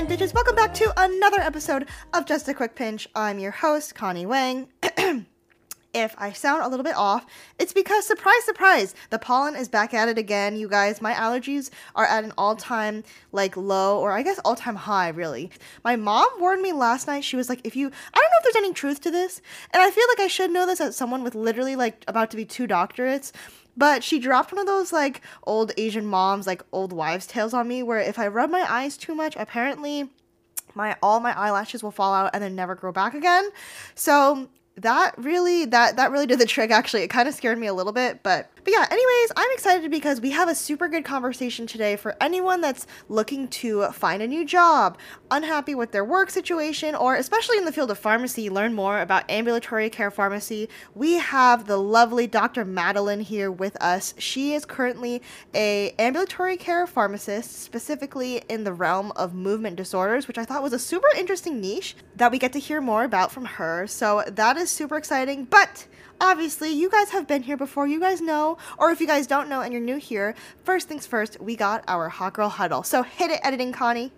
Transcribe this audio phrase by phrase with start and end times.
[0.00, 0.32] fine bitches.
[0.32, 3.06] Welcome back to another episode of Just a Quick Pinch.
[3.14, 4.68] I'm your host, Connie Wang.
[5.92, 7.26] if I sound a little bit off,
[7.58, 11.02] it's because, surprise, surprise, the pollen is back at it again, you guys.
[11.02, 15.10] My allergies are at an all time, like, low, or I guess all time high,
[15.10, 15.50] really.
[15.84, 17.22] My mom warned me last night.
[17.22, 19.42] She was like, if you, I don't know if there's any truth to this,
[19.74, 22.38] and I feel like I should know this as someone with literally, like, about to
[22.38, 23.32] be two doctorates.
[23.76, 27.68] But she dropped one of those like old Asian moms, like old wives' tales on
[27.68, 30.10] me, where if I rub my eyes too much, apparently
[30.74, 33.48] my all my eyelashes will fall out and then never grow back again.
[33.94, 37.02] So that really that that really did the trick actually.
[37.02, 40.20] It kind of scared me a little bit, but but yeah, anyways, I'm excited because
[40.20, 44.44] we have a super good conversation today for anyone that's looking to find a new
[44.44, 44.98] job,
[45.30, 49.30] unhappy with their work situation, or especially in the field of pharmacy, learn more about
[49.30, 50.68] ambulatory care pharmacy.
[50.94, 52.64] We have the lovely Dr.
[52.64, 54.14] Madeline here with us.
[54.18, 55.22] She is currently
[55.54, 60.72] a ambulatory care pharmacist, specifically in the realm of movement disorders, which I thought was
[60.72, 63.86] a super interesting niche that we get to hear more about from her.
[63.86, 65.44] So that is super exciting.
[65.44, 65.86] But
[66.20, 69.48] obviously you guys have been here before you guys know or if you guys don't
[69.48, 73.02] know and you're new here first things first we got our hot girl huddle so
[73.02, 74.12] hit it editing connie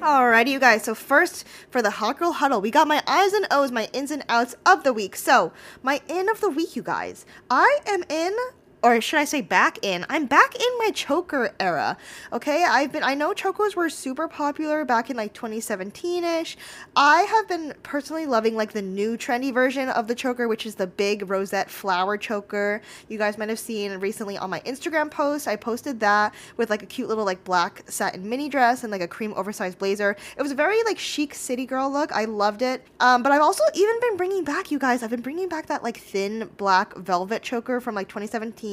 [0.00, 0.84] Alrighty, you guys.
[0.84, 4.10] So first, for the Hot Girl Huddle, we got my I's and O's, my ins
[4.10, 5.14] and outs of the week.
[5.14, 7.26] So, my in of the week, you guys.
[7.50, 8.34] I am in
[8.82, 10.06] or should I say back in?
[10.08, 11.96] I'm back in my choker era.
[12.32, 16.56] Okay, I've been I know chokos were super popular back in like 2017ish.
[16.94, 20.76] I have been personally loving like the new trendy version of the choker, which is
[20.76, 22.80] the big rosette flower choker.
[23.08, 25.48] You guys might have seen recently on my Instagram post.
[25.48, 29.02] I posted that with like a cute little like black satin mini dress and like
[29.02, 30.16] a cream oversized blazer.
[30.36, 32.12] It was a very like chic city girl look.
[32.12, 32.86] I loved it.
[33.00, 35.02] Um, but I've also even been bringing back you guys.
[35.02, 38.67] I've been bringing back that like thin black velvet choker from like 2017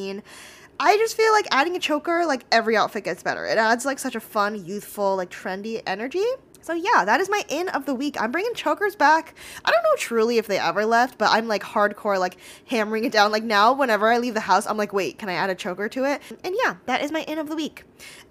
[0.80, 3.46] I just feel like adding a choker, like every outfit gets better.
[3.46, 6.26] It adds like such a fun, youthful, like trendy energy.
[6.66, 8.20] So yeah, that is my in of the week.
[8.20, 9.36] I'm bringing chokers back.
[9.64, 13.12] I don't know truly if they ever left, but I'm like hardcore like hammering it
[13.12, 13.32] down.
[13.32, 15.88] Like now, whenever I leave the house, I'm like, wait, can I add a choker
[15.90, 16.24] to it?
[16.44, 17.84] And yeah, that is my in of the week.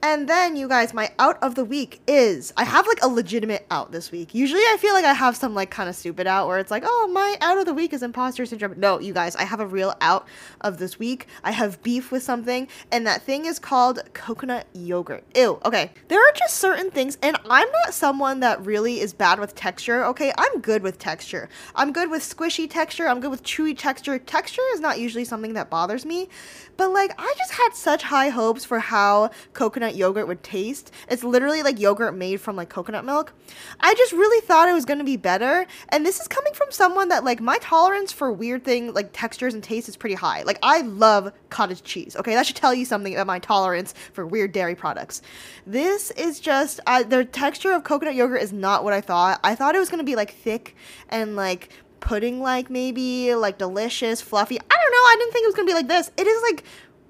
[0.03, 3.67] And then you guys, my out of the week is I have like a legitimate
[3.71, 4.34] out this week.
[4.34, 6.83] Usually I feel like I have some like kind of stupid out where it's like,
[6.84, 8.75] oh, my out of the week is imposter syndrome.
[8.78, 10.27] No, you guys, I have a real out
[10.61, 11.28] of this week.
[11.44, 15.23] I have beef with something, and that thing is called coconut yogurt.
[15.37, 15.61] Ew.
[15.65, 15.93] Okay.
[16.09, 20.05] There are just certain things, and I'm not someone that really is bad with texture.
[20.07, 20.33] Okay.
[20.37, 21.49] I'm good with texture.
[21.75, 23.07] I'm good with squishy texture.
[23.07, 24.19] I'm good with chewy texture.
[24.19, 26.29] Texture is not usually something that bothers me.
[26.77, 30.91] But like, I just had such high hopes for how coconut yogurt would taste.
[31.09, 33.33] It's literally like yogurt made from like coconut milk.
[33.79, 35.67] I just really thought it was gonna be better.
[35.91, 39.55] And this is coming from someone that like my tolerance for weird things like textures
[39.55, 40.43] and taste is pretty high.
[40.43, 42.17] Like I love cottage cheese.
[42.17, 45.23] Okay, that should tell you something about my tolerance for weird dairy products.
[45.67, 49.41] This is just uh, the texture of coconut yogurt is not what I thought.
[49.45, 50.77] I thought it was gonna be like thick
[51.09, 51.71] and like
[52.01, 54.59] pudding like maybe like delicious fluffy.
[54.59, 54.99] I don't know.
[54.99, 56.11] I didn't think it was gonna be like this.
[56.17, 56.65] It is like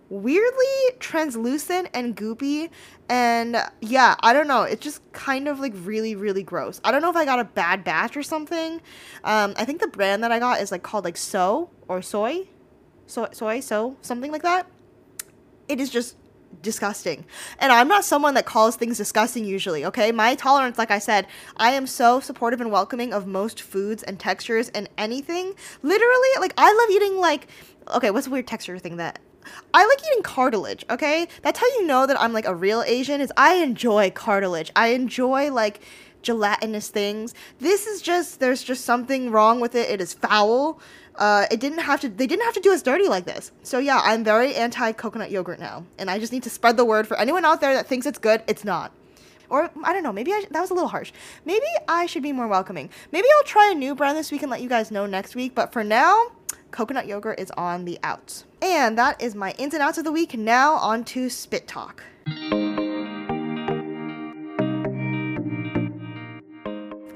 [0.08, 0.66] weirdly
[1.00, 2.70] translucent and goopy.
[3.08, 4.62] And yeah i don't know.
[4.62, 6.80] It's just kind of like really really gross.
[6.84, 8.80] I don't know if i got a bad batch or something.
[9.24, 12.48] Um i think the brand that i got is like called like so or soy.
[13.06, 14.66] Soy soy so something like that.
[15.68, 16.16] It is just
[16.62, 17.24] disgusting.
[17.58, 20.12] And I'm not someone that calls things disgusting usually, okay?
[20.12, 21.26] My tolerance, like I said,
[21.56, 25.54] I am so supportive and welcoming of most foods and textures and anything.
[25.82, 27.48] Literally, like, I love eating, like,
[27.94, 29.18] okay, what's a weird texture thing that
[29.72, 31.28] I like eating cartilage, okay?
[31.42, 34.70] That's how you know that I'm like a real Asian is I enjoy cartilage.
[34.74, 35.80] I enjoy like
[36.22, 37.34] gelatinous things.
[37.60, 39.90] This is just there's just something wrong with it.
[39.90, 40.80] It is foul.
[41.16, 42.08] Uh, it didn't have to.
[42.08, 43.52] They didn't have to do us dirty like this.
[43.62, 46.84] So yeah, I'm very anti coconut yogurt now, and I just need to spread the
[46.84, 48.42] word for anyone out there that thinks it's good.
[48.46, 48.92] It's not.
[49.48, 50.12] Or I don't know.
[50.12, 51.12] Maybe I, that was a little harsh.
[51.44, 52.90] Maybe I should be more welcoming.
[53.12, 55.54] Maybe I'll try a new brand this week and let you guys know next week.
[55.54, 56.32] But for now,
[56.70, 58.44] coconut yogurt is on the outs.
[58.60, 60.36] And that is my ins and outs of the week.
[60.36, 62.02] Now on to spit talk.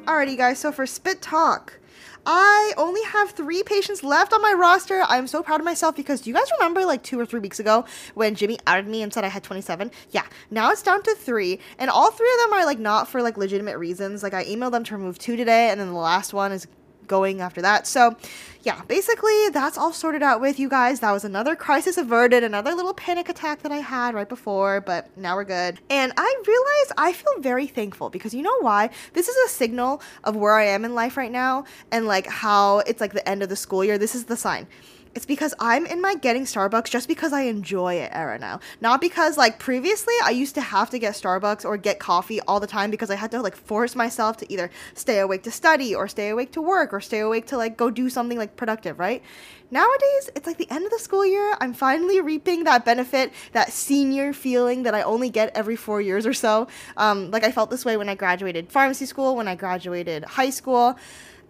[0.06, 0.59] Alrighty, guys.
[0.59, 1.79] So for spit talk.
[2.26, 5.03] I only have three patients left on my roster.
[5.09, 7.59] I'm so proud of myself because do you guys remember like two or three weeks
[7.59, 7.85] ago
[8.15, 9.91] when Jimmy outed me and said I had 27?
[10.11, 13.23] Yeah, now it's down to three, and all three of them are like not for
[13.23, 14.23] like legitimate reasons.
[14.23, 16.67] Like I emailed them to remove two today, and then the last one is
[17.09, 17.87] going after that.
[17.87, 18.17] So,
[18.63, 21.01] yeah, basically that's all sorted out with you guys.
[21.01, 25.09] That was another crisis averted, another little panic attack that I had right before, but
[25.17, 25.81] now we're good.
[25.89, 28.91] And I realize I feel very thankful because you know why?
[29.15, 32.81] This is a signal of where I am in life right now and like how
[32.81, 33.99] it's like the end of the school year.
[33.99, 34.67] This is the sign
[35.15, 38.61] it's because I'm in my getting Starbucks just because I enjoy it era now.
[38.81, 42.61] Not because like previously I used to have to get Starbucks or get coffee all
[42.61, 45.95] the time because I had to like force myself to either stay awake to study
[45.95, 48.99] or stay awake to work or stay awake to like go do something like productive,
[48.99, 49.23] right?
[49.71, 51.55] Nowadays, it's like the end of the school year.
[51.61, 56.27] I'm finally reaping that benefit, that senior feeling that I only get every four years
[56.27, 56.69] or so.
[56.97, 60.51] Um, like I felt this way when I graduated pharmacy school, when I graduated high
[60.51, 60.97] school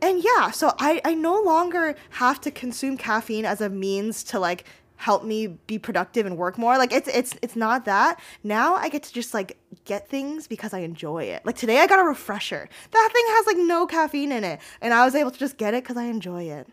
[0.00, 4.38] and yeah, so I, I no longer have to consume caffeine as a means to
[4.38, 4.64] like
[4.96, 6.76] help me be productive and work more.
[6.76, 8.20] Like it's it's it's not that.
[8.44, 11.44] Now I get to just like get things because I enjoy it.
[11.46, 12.68] Like today I got a refresher.
[12.90, 15.74] That thing has like no caffeine in it and I was able to just get
[15.74, 16.68] it cuz I enjoy it.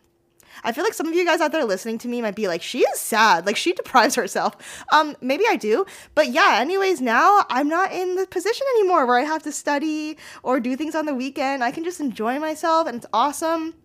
[0.63, 2.61] I feel like some of you guys out there listening to me might be like,
[2.61, 3.45] she is sad.
[3.45, 4.55] Like she deprives herself.
[4.91, 5.85] Um, maybe I do.
[6.13, 10.17] But yeah, anyways, now I'm not in the position anymore where I have to study
[10.43, 11.63] or do things on the weekend.
[11.63, 13.75] I can just enjoy myself and it's awesome.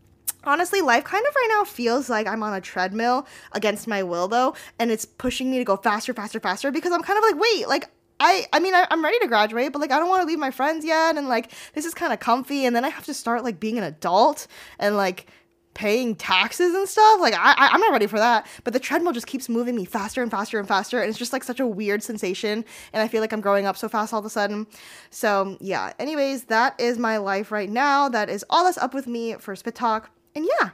[0.45, 4.27] Honestly, life kind of right now feels like I'm on a treadmill against my will
[4.27, 7.39] though, and it's pushing me to go faster, faster, faster because I'm kind of like,
[7.39, 7.91] wait, like
[8.21, 10.39] I, I mean, I, am ready to graduate, but like, I don't want to leave
[10.39, 11.17] my friends yet.
[11.17, 12.67] And like, this is kind of comfy.
[12.67, 14.47] And then I have to start like being an adult
[14.79, 15.27] and like
[15.75, 17.21] paying taxes and stuff.
[17.21, 18.47] Like I, I am not ready for that.
[18.65, 21.33] But the treadmill just keeps moving me faster and faster and faster, and it's just
[21.33, 22.65] like such a weird sensation.
[22.93, 24.67] And I feel like I'm growing up so fast all of a sudden.
[25.11, 25.93] So yeah.
[25.99, 28.09] Anyways, that is my life right now.
[28.09, 30.11] That is all that's up with me for Spit Talk.
[30.35, 30.71] And yeah,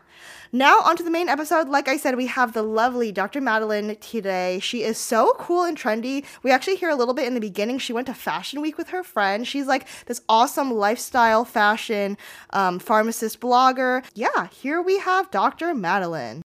[0.52, 1.68] now onto the main episode.
[1.68, 3.40] Like I said, we have the lovely Dr.
[3.40, 4.58] Madeline today.
[4.60, 6.24] She is so cool and trendy.
[6.42, 7.78] We actually hear a little bit in the beginning.
[7.78, 9.48] She went to Fashion Week with her friend.
[9.48, 12.18] She's like this awesome lifestyle fashion
[12.50, 14.04] um, pharmacist blogger.
[14.14, 15.74] Yeah, here we have Dr.
[15.74, 16.42] Madeline.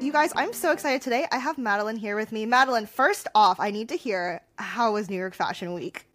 [0.00, 1.26] You guys, I'm so excited today.
[1.30, 2.46] I have Madeline here with me.
[2.46, 6.06] Madeline, first off, I need to hear how was New York Fashion Week?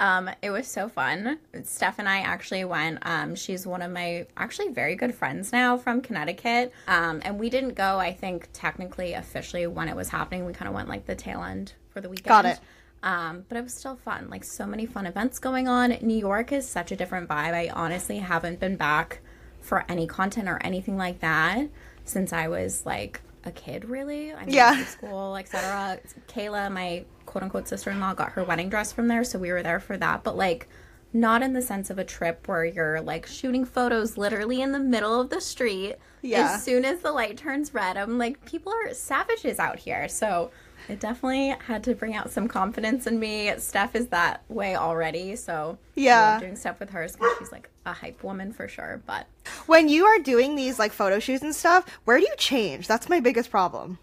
[0.00, 1.38] Um, it was so fun.
[1.64, 2.98] Steph and I actually went.
[3.02, 6.72] Um, she's one of my actually very good friends now from Connecticut.
[6.86, 10.44] Um, and we didn't go, I think, technically officially when it was happening.
[10.44, 12.26] We kind of went like the tail end for the weekend.
[12.26, 12.60] Got it.
[13.02, 14.28] Um, but it was still fun.
[14.28, 15.96] Like so many fun events going on.
[16.00, 17.54] New York is such a different vibe.
[17.54, 19.20] I honestly haven't been back
[19.60, 21.68] for any content or anything like that
[22.04, 24.32] since I was like a kid, really.
[24.32, 24.84] I mean, yeah.
[24.84, 26.00] School, etc.
[26.28, 29.52] Kayla, my quote unquote sister in law got her wedding dress from there, so we
[29.52, 30.24] were there for that.
[30.24, 30.68] But like,
[31.12, 34.78] not in the sense of a trip where you're like shooting photos literally in the
[34.78, 35.96] middle of the street.
[36.22, 36.54] Yeah.
[36.54, 40.08] As soon as the light turns red, I'm like, people are savages out here.
[40.08, 40.50] So
[40.88, 43.52] it definitely had to bring out some confidence in me.
[43.58, 47.92] Steph is that way already, so yeah, doing stuff with her because she's like a
[47.92, 49.02] hype woman for sure.
[49.06, 49.26] But
[49.66, 52.88] when you are doing these like photo shoots and stuff, where do you change?
[52.88, 53.98] That's my biggest problem.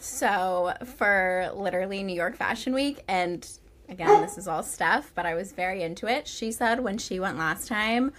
[0.00, 3.46] So for literally New York Fashion Week, and
[3.88, 6.26] again, this is all Steph, but I was very into it.
[6.26, 8.12] She said when she went last time,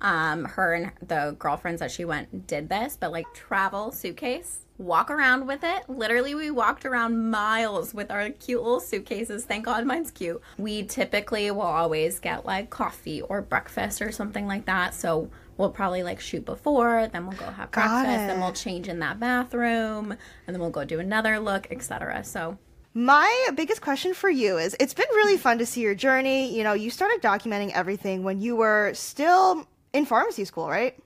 [0.00, 5.10] um, her and the girlfriends that she went did this, but like travel suitcase, walk
[5.10, 5.88] around with it.
[5.88, 9.44] Literally, we walked around miles with our cute little suitcases.
[9.44, 10.40] Thank God mine's cute.
[10.56, 14.94] We typically will always get like coffee or breakfast or something like that.
[14.94, 18.26] So we'll probably like shoot before, then we'll go have Got breakfast, it.
[18.28, 22.24] then we'll change in that bathroom, and then we'll go do another look, etc.
[22.24, 22.56] So
[22.94, 26.56] my biggest question for you is it's been really fun to see your journey.
[26.56, 30.96] You know, you started documenting everything when you were still in pharmacy school, right?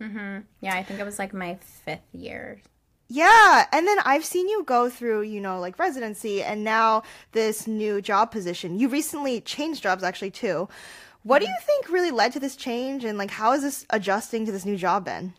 [0.00, 0.40] Mm-hmm.
[0.60, 2.60] Yeah, I think it was like my fifth year.
[3.08, 7.02] Yeah, and then I've seen you go through, you know, like residency and now
[7.32, 8.78] this new job position.
[8.78, 10.68] You recently changed jobs actually too.
[11.22, 14.44] What do you think really led to this change and like how is this adjusting
[14.46, 15.34] to this new job been?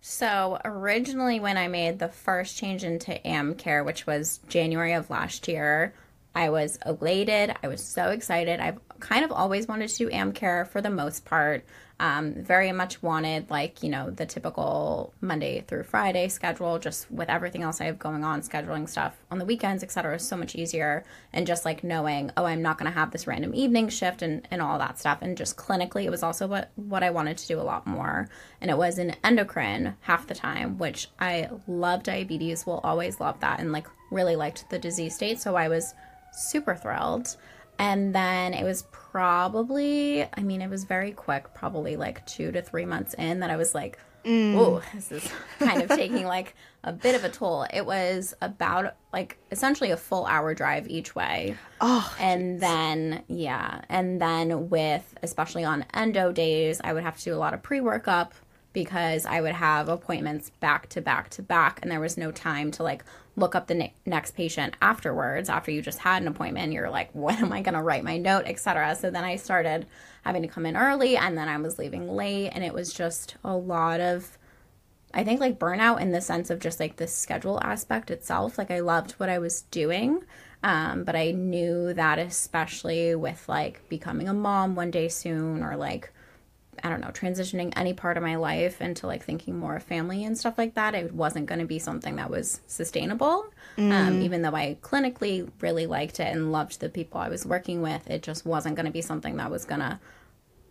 [0.00, 5.48] So, originally when I made the first change into AmCare, which was January of last
[5.48, 5.92] year,
[6.34, 7.54] I was elated.
[7.62, 8.60] I was so excited.
[8.60, 11.64] I've kind of always wanted to do AmCare for the most part.
[12.00, 17.28] Um, very much wanted, like, you know, the typical Monday through Friday schedule, just with
[17.28, 20.54] everything else I have going on, scheduling stuff on the weekends, etc., is so much
[20.54, 21.04] easier.
[21.32, 24.46] And just like knowing, oh, I'm not going to have this random evening shift and,
[24.52, 25.18] and all that stuff.
[25.22, 28.28] And just clinically, it was also what, what I wanted to do a lot more.
[28.60, 33.40] And it was an endocrine half the time, which I love diabetes, will always love
[33.40, 35.40] that, and like really liked the disease state.
[35.40, 35.94] So I was
[36.32, 37.36] super thrilled.
[37.78, 42.62] And then it was probably, I mean, it was very quick, probably like two to
[42.62, 44.54] three months in that I was like, mm.
[44.56, 46.54] oh, this is kind of taking like
[46.84, 47.66] a bit of a toll.
[47.72, 51.56] It was about like essentially a full hour drive each way.
[51.80, 52.60] Oh, and geez.
[52.60, 53.82] then, yeah.
[53.88, 57.62] And then with, especially on endo days, I would have to do a lot of
[57.62, 58.32] pre workup
[58.72, 62.70] because I would have appointments back to back to back, and there was no time
[62.72, 63.04] to like
[63.36, 65.48] look up the ne- next patient afterwards.
[65.48, 68.18] After you just had an appointment, you're like, when am I going to write my
[68.18, 68.94] note, etc.
[68.96, 69.86] So then I started
[70.24, 73.36] having to come in early, and then I was leaving late, and it was just
[73.44, 74.36] a lot of.
[75.14, 78.58] I think like burnout in the sense of just like the schedule aspect itself.
[78.58, 80.22] Like I loved what I was doing,
[80.62, 85.76] um, but I knew that especially with like becoming a mom one day soon or
[85.76, 86.12] like
[86.82, 90.24] I don't know, transitioning any part of my life into like thinking more of family
[90.24, 93.46] and stuff like that, it wasn't going to be something that was sustainable.
[93.76, 93.92] Um, mm.
[93.92, 97.82] Um, even though I clinically really liked it and loved the people I was working
[97.82, 99.98] with, it just wasn't going to be something that was going to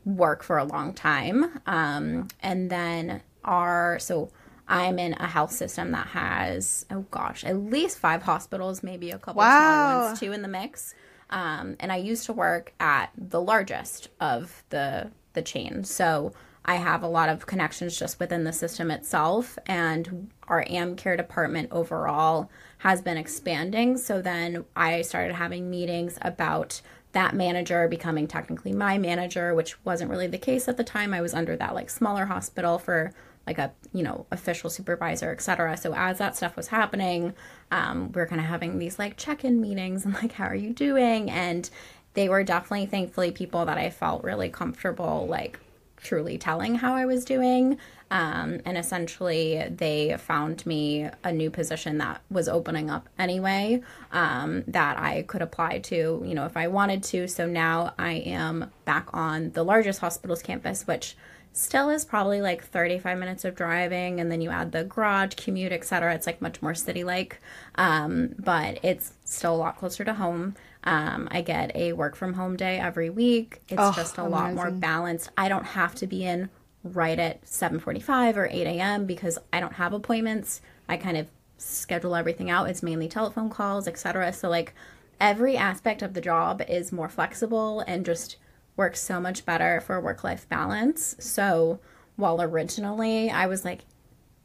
[0.05, 1.59] work for a long time.
[1.65, 4.29] Um, and then our, so
[4.67, 9.17] I'm in a health system that has, oh gosh, at least five hospitals, maybe a
[9.17, 9.91] couple wow.
[9.91, 10.93] small ones too in the mix.
[11.29, 15.85] Um, and I used to work at the largest of the the chain.
[15.85, 16.33] So
[16.65, 21.69] I have a lot of connections just within the system itself, and our AmCare department
[21.71, 23.97] overall has been expanding.
[23.97, 26.81] So then I started having meetings about
[27.13, 31.13] that manager becoming technically my manager, which wasn't really the case at the time.
[31.13, 33.13] I was under that like smaller hospital for
[33.47, 35.77] like a you know official supervisor, etc.
[35.77, 37.33] So as that stuff was happening,
[37.71, 40.73] um, we are kind of having these like check-in meetings and like how are you
[40.73, 41.69] doing and
[42.17, 45.59] they were definitely thankfully people that I felt really comfortable like
[45.97, 47.77] truly telling how I was doing.
[48.09, 54.63] Um, and essentially, they found me a new position that was opening up anyway um,
[54.65, 57.27] that I could apply to, you know, if I wanted to.
[57.27, 61.15] So now I am back on the largest hospital's campus, which
[61.53, 65.71] still is probably like 35 minutes of driving and then you add the garage commute
[65.71, 67.41] etc it's like much more city like
[67.75, 72.33] um, but it's still a lot closer to home um, I get a work from
[72.33, 73.61] home day every week.
[73.69, 74.31] It's oh, just a amazing.
[74.31, 75.29] lot more balanced.
[75.37, 76.49] I don't have to be in
[76.83, 79.05] right at 7:45 or 8 a.m.
[79.05, 80.61] because I don't have appointments.
[80.87, 82.69] I kind of schedule everything out.
[82.69, 84.31] It's mainly telephone calls, etc.
[84.33, 84.73] So like
[85.19, 88.37] every aspect of the job is more flexible and just
[88.75, 91.15] works so much better for work-life balance.
[91.19, 91.79] So
[92.15, 93.81] while originally I was like,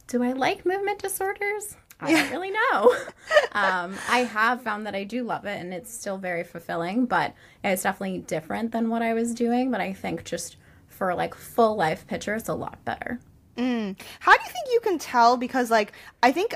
[0.07, 1.77] do I like movement disorders?
[2.03, 2.23] I yeah.
[2.23, 2.97] don't really know.
[3.53, 7.35] um, I have found that I do love it and it's still very fulfilling, but
[7.63, 9.71] it's definitely different than what I was doing.
[9.71, 10.57] But I think just
[10.89, 13.21] for like full life picture, it's a lot better.
[13.57, 13.97] Mm.
[14.21, 15.37] How do you think you can tell?
[15.37, 15.93] Because, like,
[16.23, 16.55] I think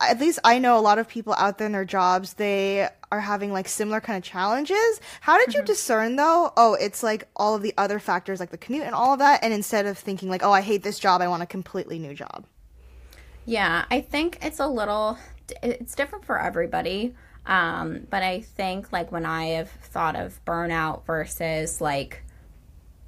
[0.00, 3.20] at least I know a lot of people out there in their jobs, they are
[3.20, 5.00] having like similar kind of challenges.
[5.20, 5.66] How did you mm-hmm.
[5.66, 6.52] discern though?
[6.56, 9.42] Oh, it's like all of the other factors like the commute and all of that.
[9.42, 12.14] And instead of thinking like, oh, I hate this job, I want a completely new
[12.14, 12.46] job.
[13.46, 15.16] Yeah, I think it's a little,
[15.62, 17.14] it's different for everybody.
[17.46, 22.24] Um, but I think like when I have thought of burnout versus like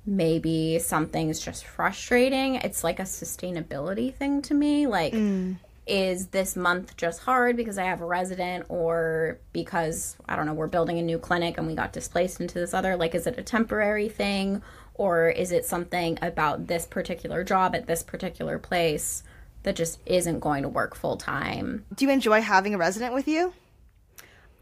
[0.07, 4.87] maybe something's just frustrating, it's like a sustainability thing to me.
[4.87, 5.57] Like, mm.
[5.89, 10.55] is this month just hard because I have a resident or because, I don't know,
[10.55, 12.97] we're building a new clinic and we got displaced into this other?
[12.97, 14.63] Like, is it a temporary thing?
[14.95, 19.25] Or is it something about this particular job at this particular place
[19.63, 21.85] that just isn't going to work full time.
[21.95, 23.53] Do you enjoy having a resident with you?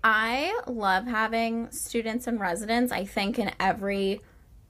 [0.03, 2.93] I love having students and residents.
[2.93, 4.21] I think in every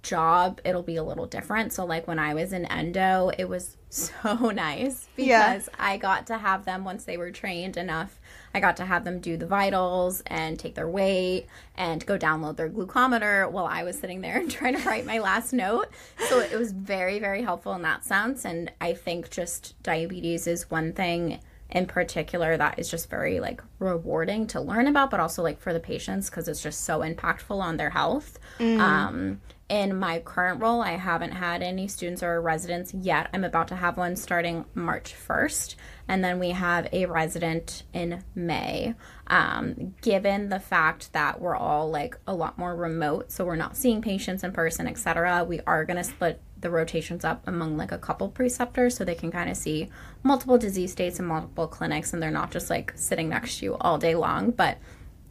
[0.02, 1.72] job it'll be a little different.
[1.72, 5.76] So like when I was in endo, it was so nice because yeah.
[5.78, 8.18] I got to have them once they were trained enough.
[8.56, 11.46] I got to have them do the vitals and take their weight
[11.76, 15.18] and go download their glucometer while I was sitting there and trying to write my
[15.18, 15.88] last note.
[16.30, 20.70] So it was very very helpful in that sense and I think just diabetes is
[20.70, 25.42] one thing in particular that is just very like rewarding to learn about but also
[25.42, 28.78] like for the patients because it's just so impactful on their health mm.
[28.78, 33.28] um in my current role, I haven't had any students or residents yet.
[33.32, 35.74] I'm about to have one starting March 1st,
[36.06, 38.94] and then we have a resident in May.
[39.26, 43.76] Um, given the fact that we're all like a lot more remote, so we're not
[43.76, 47.92] seeing patients in person, etc., we are going to split the rotations up among like
[47.92, 49.90] a couple preceptors so they can kind of see
[50.22, 53.76] multiple disease states and multiple clinics, and they're not just like sitting next to you
[53.80, 54.52] all day long.
[54.52, 54.78] But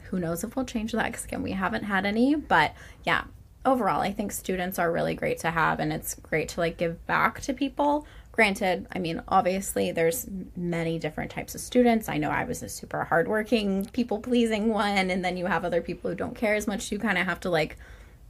[0.10, 2.36] who knows if we'll change that because again, we haven't had any.
[2.36, 2.74] But
[3.06, 3.24] yeah,
[3.66, 7.06] overall, I think students are really great to have and it's great to like give
[7.08, 8.06] back to people.
[8.32, 12.10] Granted, I mean, obviously there's many different types of students.
[12.10, 15.82] I know I was a super hardworking, people pleasing one, and then you have other
[15.82, 16.92] people who don't care as much.
[16.92, 17.78] You kind of have to like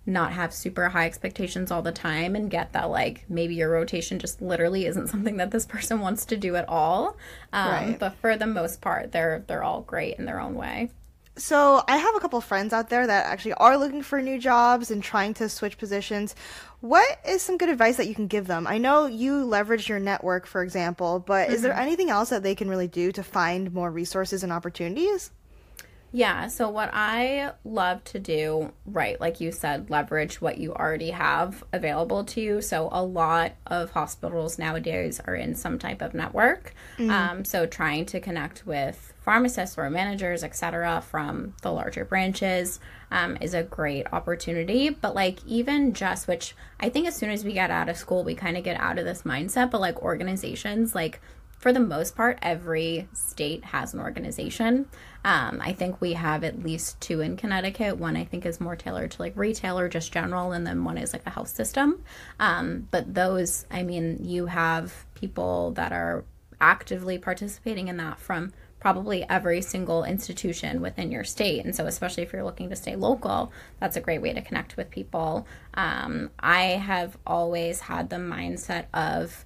[0.05, 4.19] not have super high expectations all the time and get that like maybe your rotation
[4.19, 7.17] just literally isn't something that this person wants to do at all.
[7.51, 7.99] Um, right.
[7.99, 10.91] But for the most part, they're they're all great in their own way.
[11.37, 14.89] So I have a couple friends out there that actually are looking for new jobs
[14.89, 16.35] and trying to switch positions.
[16.79, 18.67] What is some good advice that you can give them?
[18.67, 21.55] I know you leverage your network, for example, but mm-hmm.
[21.55, 21.81] is there mm-hmm.
[21.81, 25.31] anything else that they can really do to find more resources and opportunities?
[26.15, 31.11] Yeah, so what I love to do, right, like you said, leverage what you already
[31.11, 32.61] have available to you.
[32.61, 36.73] So a lot of hospitals nowadays are in some type of network.
[36.97, 37.11] Mm-hmm.
[37.11, 42.79] Um, so trying to connect with pharmacists or managers, etc., from the larger branches
[43.11, 44.91] um, is a great opportunity.
[44.91, 48.23] But like even just which I think as soon as we get out of school,
[48.23, 49.69] we kind of get out of this mindset.
[49.69, 51.19] But like organizations, like
[51.57, 54.87] for the most part, every state has an organization.
[55.23, 57.97] Um, I think we have at least two in Connecticut.
[57.97, 60.97] One I think is more tailored to like retail or just general, and then one
[60.97, 62.03] is like a health system.
[62.39, 66.23] Um, but those, I mean, you have people that are
[66.61, 71.65] actively participating in that from probably every single institution within your state.
[71.65, 74.77] And so, especially if you're looking to stay local, that's a great way to connect
[74.77, 75.47] with people.
[75.73, 79.44] Um, I have always had the mindset of,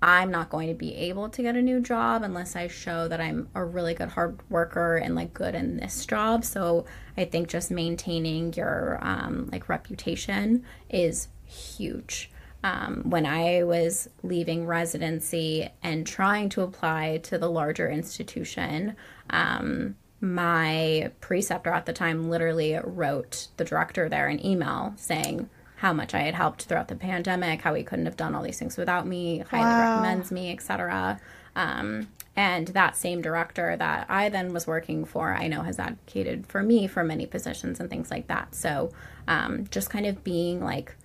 [0.00, 3.20] I'm not going to be able to get a new job unless I show that
[3.20, 6.44] I'm a really good hard worker and like good in this job.
[6.44, 6.84] So
[7.16, 12.30] I think just maintaining your um, like reputation is huge.
[12.62, 18.96] Um, when I was leaving residency and trying to apply to the larger institution,
[19.30, 25.48] um, my preceptor at the time literally wrote the director there an email saying,
[25.78, 28.58] how much I had helped throughout the pandemic, how he couldn't have done all these
[28.58, 30.02] things without me, highly wow.
[30.02, 31.20] recommends me, etc.
[31.54, 36.48] Um, and that same director that I then was working for, I know has advocated
[36.48, 38.56] for me for many positions and things like that.
[38.56, 38.90] So
[39.28, 40.96] um, just kind of being like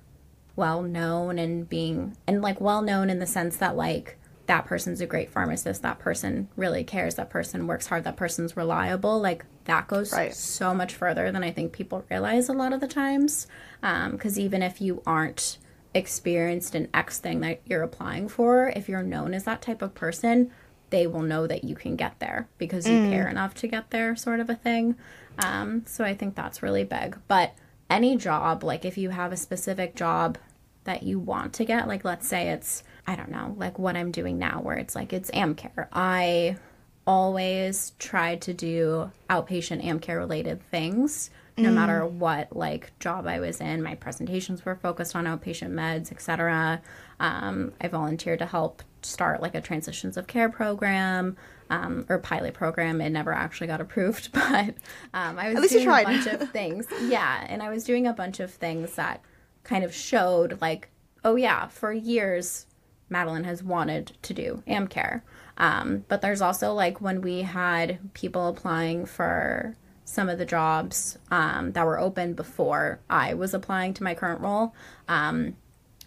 [0.55, 4.99] well known and being, and like well known in the sense that like that person's
[4.99, 9.19] a great pharmacist, that person really cares, that person works hard, that person's reliable.
[9.19, 10.33] Like that goes right.
[10.33, 13.47] so much further than I think people realize a lot of the times.
[13.81, 15.57] Because um, even if you aren't
[15.93, 19.93] experienced in X thing that you're applying for, if you're known as that type of
[19.93, 20.51] person,
[20.89, 23.09] they will know that you can get there because you mm.
[23.09, 24.95] care enough to get there, sort of a thing.
[25.39, 27.17] Um, so I think that's really big.
[27.27, 27.55] But
[27.89, 30.37] any job, like if you have a specific job
[30.83, 34.11] that you want to get, like let's say it's, I don't know, like what I'm
[34.11, 35.87] doing now, where it's like it's AmCare.
[35.91, 36.57] I
[37.05, 41.73] always tried to do outpatient AmCare related things no mm.
[41.73, 43.83] matter what like job I was in.
[43.83, 46.81] My presentations were focused on outpatient meds, etc.
[47.19, 51.37] Um, I volunteered to help start like a transitions of care program
[51.69, 53.01] um, or pilot program.
[53.01, 54.75] It never actually got approved, but
[55.13, 56.87] um, I was At least doing a bunch of things.
[57.03, 59.21] Yeah, and I was doing a bunch of things that
[59.63, 60.89] kind of showed like,
[61.23, 62.65] oh yeah, for years
[63.09, 65.21] Madeline has wanted to do AmCare.
[65.57, 71.17] Um, but there's also like when we had people applying for some of the jobs
[71.31, 74.73] um, that were open before I was applying to my current role.
[75.07, 75.55] Um,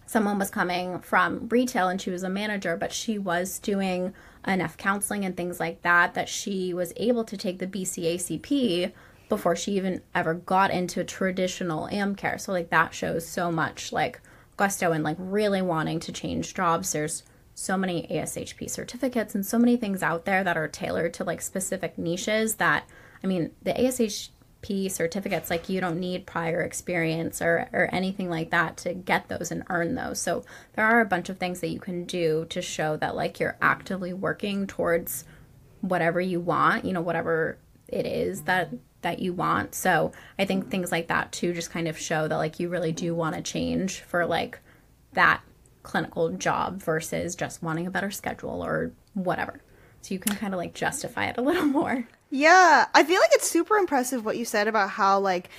[0.05, 4.13] someone was coming from retail and she was a manager, but she was doing
[4.45, 8.91] enough counseling and things like that that she was able to take the BCACP
[9.29, 12.39] before she even ever got into traditional AmCare.
[12.39, 14.21] So like that shows so much like
[14.57, 16.91] gusto and like really wanting to change jobs.
[16.91, 21.23] There's so many ASHP certificates and so many things out there that are tailored to
[21.23, 22.87] like specific niches that
[23.23, 28.51] I mean, the ASHP certificates like you don't need prior experience or or anything like
[28.51, 30.21] that to get those and earn those.
[30.21, 30.43] So
[30.73, 33.57] there are a bunch of things that you can do to show that like you're
[33.61, 35.23] actively working towards
[35.81, 39.75] whatever you want, you know, whatever it is that that you want.
[39.75, 42.91] So I think things like that too just kind of show that like you really
[42.91, 44.59] do want to change for like
[45.13, 45.41] that
[45.83, 49.61] clinical job versus just wanting a better schedule or whatever.
[50.01, 52.07] So you can kind of like justify it a little more.
[52.29, 55.49] Yeah, I feel like it's super impressive what you said about how like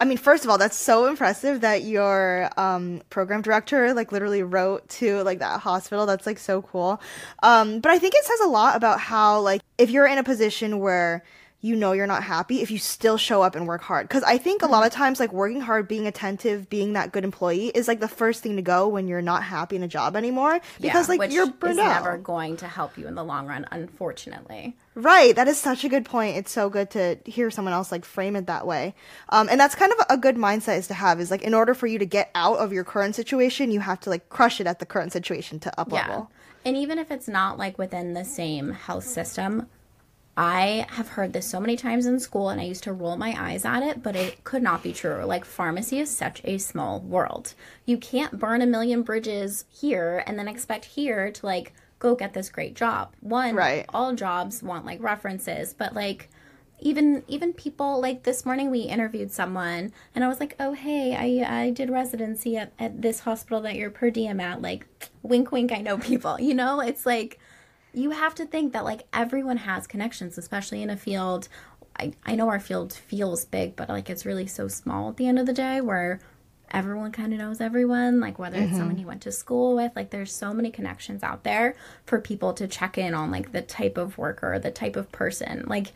[0.00, 4.44] I mean, first of all, that's so impressive that your um, program director like literally
[4.44, 6.06] wrote to like that hospital.
[6.06, 7.00] That's like so cool.
[7.42, 10.22] Um, but I think it says a lot about how like if you're in a
[10.22, 11.24] position where
[11.60, 14.06] you know you're not happy if you still show up and work hard.
[14.06, 15.02] Because I think a lot of mm-hmm.
[15.02, 18.56] times, like working hard, being attentive, being that good employee is like the first thing
[18.56, 20.60] to go when you're not happy in a job anymore.
[20.80, 22.04] Because yeah, like you're burned is out.
[22.04, 24.76] never going to help you in the long run, unfortunately.
[24.94, 25.34] Right.
[25.34, 26.36] That is such a good point.
[26.36, 28.94] It's so good to hear someone else like frame it that way.
[29.30, 31.74] Um, and that's kind of a good mindset is to have is like in order
[31.74, 34.66] for you to get out of your current situation, you have to like crush it
[34.66, 36.30] at the current situation to up level.
[36.30, 36.36] Yeah.
[36.64, 39.68] And even if it's not like within the same health system,
[40.40, 43.34] I have heard this so many times in school and I used to roll my
[43.36, 45.24] eyes at it, but it could not be true.
[45.24, 47.54] Like, pharmacy is such a small world.
[47.86, 52.34] You can't burn a million bridges here and then expect here to, like, go get
[52.34, 53.16] this great job.
[53.18, 53.84] One, right.
[53.88, 56.28] all jobs want, like, references, but, like,
[56.80, 61.16] even even people like this morning we interviewed someone and I was like, "Oh, hey,
[61.16, 64.86] I I did residency at, at this hospital that you're per diem at." Like,
[65.24, 66.38] wink wink, I know people.
[66.40, 67.40] You know, it's like
[67.92, 71.48] you have to think that like everyone has connections, especially in a field
[71.98, 75.26] I, I know our field feels big, but like it's really so small at the
[75.26, 76.20] end of the day where
[76.70, 80.10] everyone kind of knows everyone, like whether it's someone you went to school with, like
[80.10, 81.74] there's so many connections out there
[82.04, 85.64] for people to check in on like the type of worker, the type of person.
[85.66, 85.92] Like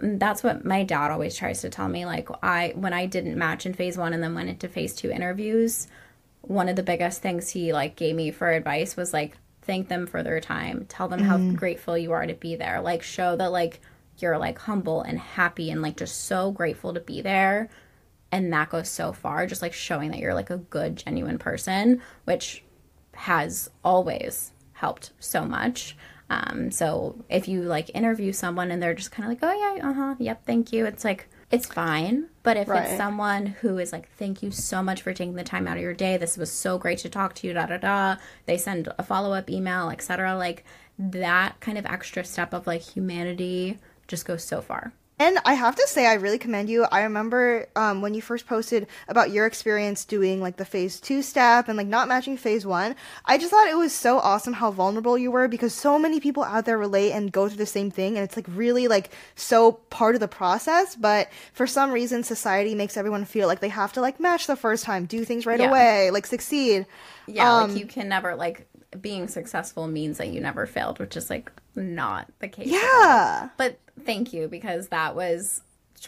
[0.00, 2.04] mm, that's what my dad always tries to tell me.
[2.04, 5.10] Like I when I didn't match in phase one and then went into phase two
[5.10, 5.88] interviews,
[6.42, 10.06] one of the biggest things he like gave me for advice was like thank them
[10.06, 10.86] for their time.
[10.88, 12.80] Tell them how grateful you are to be there.
[12.80, 13.80] Like show that like
[14.18, 17.68] you're like humble and happy and like just so grateful to be there
[18.32, 22.00] and that goes so far just like showing that you're like a good genuine person
[22.24, 22.62] which
[23.14, 25.96] has always helped so much
[26.30, 29.88] um, so if you like interview someone and they're just kind of like oh yeah
[29.88, 32.84] uh-huh yep thank you it's like it's fine but if Right.
[32.86, 35.82] it's someone who is like thank you so much for taking the time out of
[35.82, 36.16] your day.
[36.16, 38.16] This was so great to talk to you da da da.
[38.46, 40.64] They send a follow-up email etc like
[40.98, 45.76] that kind of extra step of like humanity just goes so far And I have
[45.76, 46.86] to say, I really commend you.
[46.90, 51.20] I remember um, when you first posted about your experience doing like the phase two
[51.20, 52.96] step and like not matching phase one.
[53.26, 56.42] I just thought it was so awesome how vulnerable you were because so many people
[56.42, 58.16] out there relate and go through the same thing.
[58.16, 60.96] And it's like really like so part of the process.
[60.96, 64.56] But for some reason, society makes everyone feel like they have to like match the
[64.56, 65.68] first time, do things right Yeah.
[65.68, 66.86] away, like succeed.
[67.26, 68.66] Yeah, Um, like you can never like
[69.00, 72.68] being successful means that you never failed, which is like not the case.
[72.68, 73.48] Yeah.
[73.56, 75.62] But thank you because that was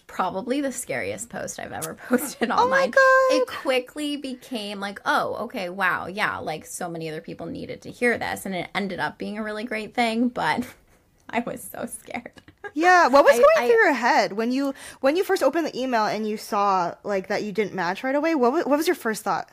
[0.06, 2.66] probably the scariest post I've ever posted online.
[2.66, 2.86] Oh my.
[2.86, 3.42] God.
[3.42, 7.90] It quickly became like, oh, okay, wow, yeah, like so many other people needed to
[7.90, 10.66] hear this and it ended up being a really great thing, but
[11.30, 12.32] I was so scared.
[12.74, 15.66] Yeah, what was I- going I- through your head when you when you first opened
[15.66, 18.34] the email and you saw like that you didn't match right away?
[18.34, 19.50] What was, what was your first thought?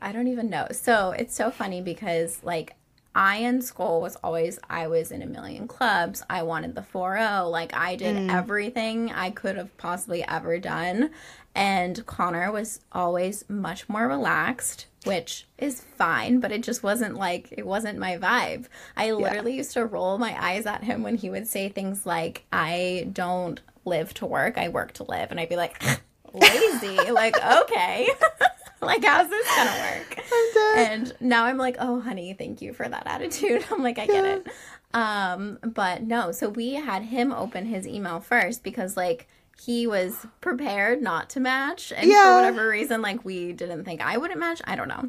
[0.00, 0.68] I don't even know.
[0.72, 2.74] So it's so funny because like
[3.14, 6.22] I in school was always I was in a million clubs.
[6.30, 7.50] I wanted the 4-0.
[7.50, 8.32] Like I did mm.
[8.32, 11.10] everything I could have possibly ever done.
[11.54, 17.52] And Connor was always much more relaxed, which is fine, but it just wasn't like
[17.56, 18.66] it wasn't my vibe.
[18.96, 22.44] I literally used to roll my eyes at him when he would say things like
[22.52, 25.32] I don't live to work, I work to live.
[25.32, 25.82] And I'd be like
[26.32, 27.10] lazy.
[27.10, 28.08] like, okay.
[28.86, 30.20] like how's this gonna work?
[30.76, 33.64] And now i'm like oh honey thank you for that attitude.
[33.72, 34.46] I'm like i get it.
[34.94, 39.26] Um but no so we had him open his email first because like
[39.60, 41.92] he was prepared not to match.
[41.96, 42.22] And Yeah.
[42.24, 44.60] for whatever reason like we didn't think i wouldn't match.
[44.64, 45.08] I don't know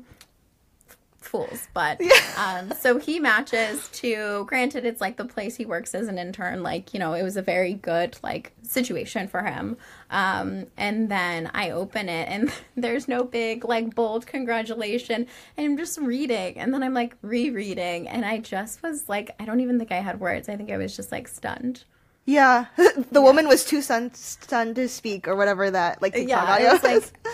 [1.30, 2.02] fools but
[2.38, 6.64] um so he matches to granted it's like the place he works as an intern
[6.64, 9.78] like you know it was a very good like situation for him.
[10.10, 15.78] Um and then i open it and there's no big like bold congratulation and i'm
[15.78, 19.78] just reading and then i'm like rereading and i just was like i don't even
[19.78, 20.50] think i had words.
[20.50, 21.84] I think i was just like stunned.
[22.26, 22.66] Yeah,
[23.12, 27.28] the woman was too stunned, stunned to speak or whatever that like yeah was like.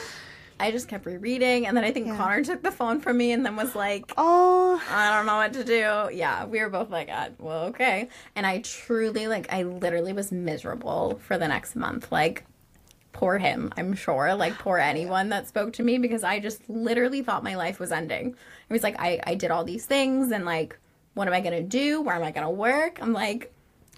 [0.60, 2.18] I just kept rereading and then i think Yeah.
[2.18, 5.54] connor took the phone from me and then was like Oh, I don't know what
[5.54, 6.10] to do.
[6.16, 8.10] Yeah, we were both like, uh, well, okay.
[8.36, 12.12] And I truly, like, I literally was miserable for the next month.
[12.12, 12.46] Like,
[13.14, 14.34] poor him, I'm sure.
[14.36, 17.92] Like, poor anyone that spoke to me because I just literally thought my life was
[17.94, 18.36] ending.
[18.70, 20.78] It was like, I, I did all these things and, like,
[21.14, 22.02] what am I to do?
[22.02, 23.00] Where am I to work?
[23.02, 23.54] I'm like,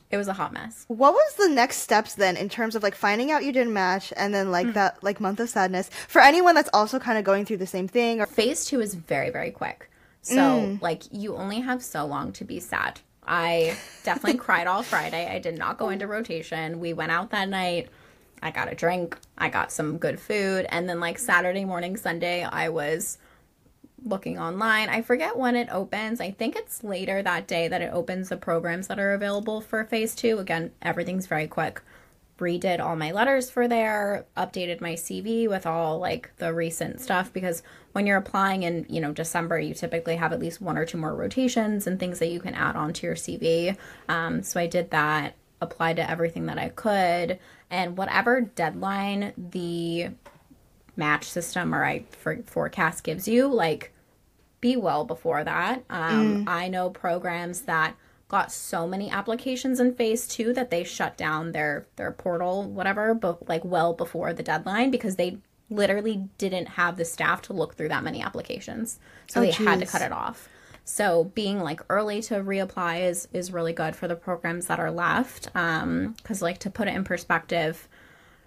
[0.09, 0.85] it was a hot mess.
[0.87, 4.13] what was the next steps then in terms of like finding out you didn't match
[4.15, 4.73] and then like mm.
[4.73, 5.89] that like month of sadness?
[6.07, 8.95] For anyone that's also kind of going through the same thing or phase two is
[8.95, 9.89] very very quick.
[10.21, 10.81] So mm.
[10.81, 13.01] like you only have so long to be sad.
[13.25, 15.27] I definitely cried all friday.
[15.27, 16.79] I did not go into rotation.
[16.79, 17.89] We went out that night.
[18.41, 19.17] I got a drink.
[19.37, 20.67] I got some good food.
[20.69, 23.17] And then like saturday morning sunday i was
[24.03, 24.89] looking online.
[24.89, 26.21] I forget when it opens.
[26.21, 29.83] I think it's later that day that it opens the programs that are available for
[29.83, 30.39] phase two.
[30.39, 31.81] Again everything's very quick.
[32.37, 37.33] Redid all my letters for there, updated my CV with all like the recent stuff
[37.33, 40.85] because when you're applying in, you know, December, you typically have at least one or
[40.85, 43.75] two more rotations and things that you can add on to your CV.
[44.07, 47.39] Um, so I did that, applied to everything that I could,
[47.71, 50.09] and whatever deadline the
[50.97, 53.93] match system or I for, PhORCAS gives you, like
[54.59, 55.83] be well before that.
[55.89, 57.95] Um, I know programs that
[58.27, 63.13] got so many applications in phase two that they shut down their their portal, whatever,
[63.13, 65.37] but like well before the deadline because they
[65.69, 69.79] literally didn't have the staff to look through that many applications, so Oh, they had
[69.79, 70.49] to cut it off.
[70.83, 74.91] So being like early to reapply is is really good for the programs that are
[74.91, 75.49] left.
[75.55, 77.87] Um, because like to put it in perspective,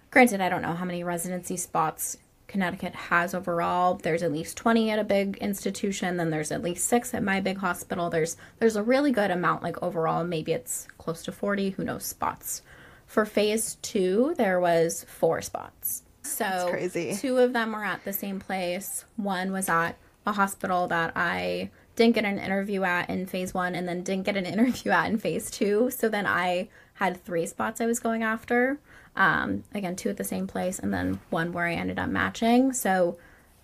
[0.09, 2.17] granted, I don't know how many residency spots
[2.51, 3.95] Connecticut has overall.
[3.95, 7.39] There's at least 20 at a big institution, then there's at least 6 at my
[7.39, 8.09] big hospital.
[8.09, 12.05] There's there's a really good amount like overall, maybe it's close to 40, who knows
[12.05, 12.61] spots.
[13.07, 16.03] For phase 2, there was 4 spots.
[16.23, 17.15] So crazy.
[17.15, 19.05] two of them were at the same place.
[19.15, 19.93] One was at
[20.25, 24.25] a hospital that I didn't get an interview at in phase 1 and then didn't
[24.25, 25.89] get an interview at in phase 2.
[25.89, 28.77] So then I had 3 spots I was going after.
[29.15, 32.73] Um, again, two at the same place, and then one where I ended up matching.
[32.73, 33.17] So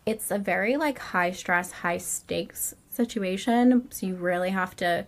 [0.05, 3.87] it's a very like high stress, high stakes situation.
[3.91, 5.07] So you really have to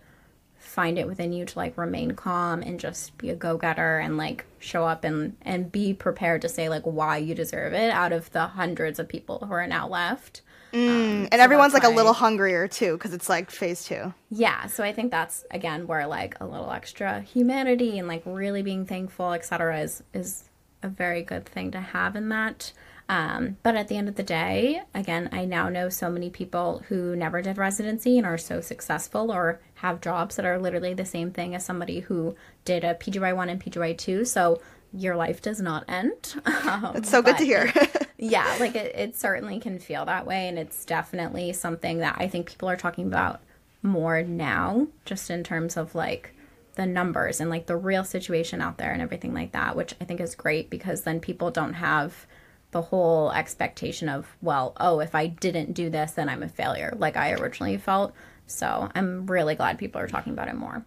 [0.60, 4.44] find it within you to like remain calm and just be a go-getter and like
[4.58, 8.30] show up and and be prepared to say like why you deserve it out of
[8.32, 10.42] the hundreds of people who are now left
[10.72, 11.90] um, and everyone's like why...
[11.90, 15.86] a little hungrier too because it's like phase two yeah so i think that's again
[15.86, 20.44] where like a little extra humanity and like really being thankful etc is is
[20.82, 22.72] a very good thing to have in that
[23.10, 26.84] um, but at the end of the day, again, I now know so many people
[26.86, 31.04] who never did residency and are so successful or have jobs that are literally the
[31.04, 34.28] same thing as somebody who did a PGY1 and PGY2.
[34.28, 36.40] So your life does not end.
[36.70, 37.72] Um, That's so good to hear.
[38.20, 40.46] Yeah, like it, it certainly can feel that way.
[40.48, 43.40] And it's definitely something that I think people are talking about
[43.82, 46.34] more now, just in terms of like
[46.74, 50.04] the numbers and like the real situation out there and everything like that, which I
[50.04, 52.26] think is great because then people don't have
[52.72, 56.94] the whole expectation of, well, oh, if I didn't do this, then I'm a failure,
[56.98, 58.14] like I originally felt.
[58.46, 60.84] So I'm really glad people are talking about it more.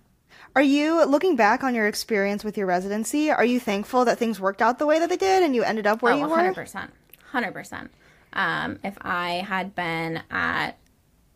[0.56, 3.32] Are you looking back on your experience with your residency?
[3.32, 5.88] Are you thankful that things worked out the way that they did and you ended
[5.88, 6.64] up where oh, you 100%, were?
[6.64, 6.90] 100%.
[7.34, 7.90] 100%.
[8.34, 10.78] Um, if I had been at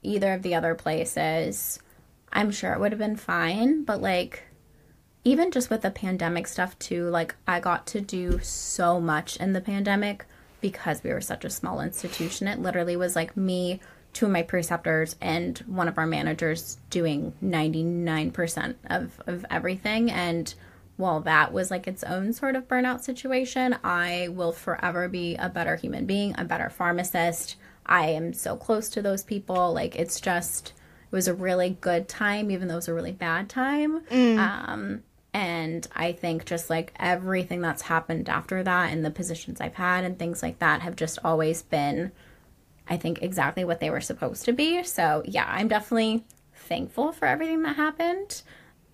[0.04, 1.80] either of the other places,
[2.32, 3.84] I'm sure it would have been fine.
[3.84, 4.44] But like,
[5.24, 9.54] even just with the pandemic stuff, too, like, I got to do so much in
[9.54, 10.26] the pandemic
[10.62, 12.48] because we were such a small institution.
[12.48, 13.80] It literally was like me,
[14.14, 20.10] two of my preceptors, and one of our managers doing 99% of, of everything.
[20.10, 20.54] And
[20.98, 25.48] while that was like its own sort of burnout situation, I will forever be a
[25.48, 27.56] better human being, a better pharmacist.
[27.86, 29.74] I am so close to those people.
[29.74, 30.74] Like, it's just,
[31.10, 34.02] it was a really good time, even though it was a really bad time.
[34.08, 34.38] Mm.
[34.40, 39.76] Um, and I think just like everything that's happened after that and the positions I've
[39.76, 42.12] had and things like that have just always been,
[42.90, 44.84] I think, exactly what they were supposed to be.
[44.84, 48.42] So, yeah, I'm definitely thankful for everything that happened,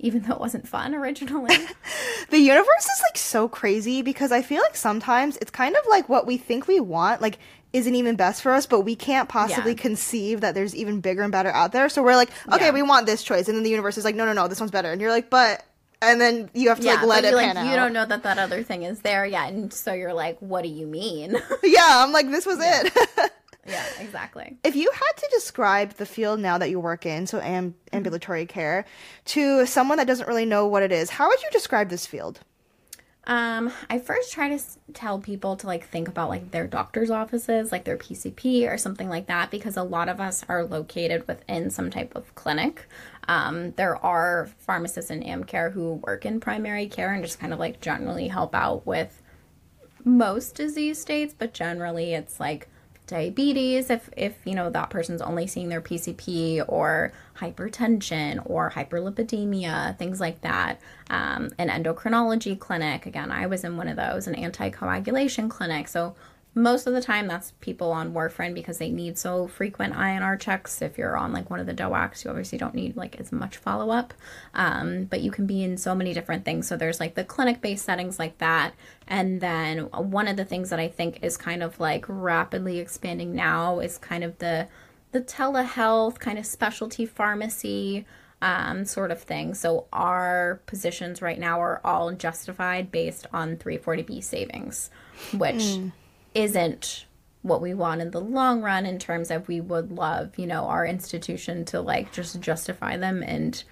[0.04, 1.56] even though it wasn't fun originally.
[2.30, 6.10] the universe is like so crazy because I feel like sometimes it's kind of like
[6.10, 7.40] what we think we want, like,
[7.72, 9.78] isn't even best for us, but we can't possibly yeah.
[9.78, 11.88] conceive that there's even bigger and better out there.
[11.88, 12.72] So we're like, okay, yeah.
[12.72, 13.48] we want this choice.
[13.48, 14.92] And then the universe is like, no, no, no, this one's better.
[14.92, 15.66] And you're like, but
[16.02, 17.70] and then you have to yeah, like let it pan like, out.
[17.70, 20.64] You don't know that that other thing is there yet, and so you're like, "What
[20.64, 21.32] do you mean?"
[21.64, 23.32] yeah, I'm like, this was it.
[23.68, 24.58] yeah, exactly.
[24.64, 28.46] If you had to describe the field now that you work in, so amb- ambulatory
[28.46, 28.86] care,
[29.26, 32.42] to someone that doesn't really know what it is, how would you describe this field?
[33.26, 37.10] Um, I first try to s- tell people to like think about like their doctor's
[37.10, 41.26] offices, like their PCP or something like that, because a lot of us are located
[41.26, 42.86] within some type of clinic.
[43.30, 47.60] Um, there are pharmacists in AmCare who work in primary care and just kind of
[47.60, 49.22] like generally help out with
[50.04, 52.68] most disease states, but generally it's like
[53.14, 59.98] diabetes if if you know that person's only seeing their PCP or hypertension or hyperlipidemia
[59.98, 60.80] things like that.
[61.10, 65.88] Um, an endocrinology clinic again I was in one of those an anticoagulation clinic.
[65.88, 66.16] So
[66.56, 70.82] most of the time that's people on warfarin because they need so frequent INR checks.
[70.82, 73.58] If you're on like one of the DOACs, you obviously don't need like as much
[73.58, 74.14] follow up.
[74.54, 76.68] Um, but you can be in so many different things.
[76.68, 78.74] So there's like the clinic based settings like that.
[79.08, 83.34] And then one of the things that I think is kind of like rapidly expanding
[83.34, 84.68] now is kind of the
[85.12, 88.06] the telehealth kind of specialty pharmacy
[88.42, 89.54] um, sort of thing.
[89.54, 94.92] So our positions right now are all justified based on 340B savings,
[95.32, 95.92] which mm
[96.34, 97.06] isn't
[97.42, 100.64] what we want in the long run in terms of we would love, you know,
[100.66, 103.64] our institution to like just justify them and